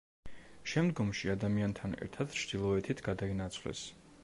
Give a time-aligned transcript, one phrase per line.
[0.71, 3.87] შემდგომში ადამიანთან ერთად ჩრდილოეთით გადაინაცვლეს.